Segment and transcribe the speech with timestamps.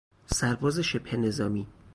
[0.25, 1.67] سرباز شبه نظامی